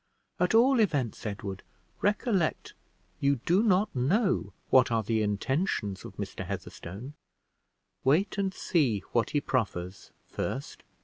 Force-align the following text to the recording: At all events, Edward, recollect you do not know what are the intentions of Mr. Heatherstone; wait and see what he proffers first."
At 0.39 0.55
all 0.55 0.79
events, 0.79 1.27
Edward, 1.27 1.61
recollect 2.01 2.73
you 3.19 3.35
do 3.45 3.61
not 3.61 3.95
know 3.95 4.51
what 4.71 4.89
are 4.89 5.03
the 5.03 5.21
intentions 5.21 6.03
of 6.05 6.15
Mr. 6.17 6.43
Heatherstone; 6.43 7.13
wait 8.03 8.39
and 8.39 8.51
see 8.51 9.01
what 9.11 9.29
he 9.29 9.39
proffers 9.41 10.09
first." 10.25 10.81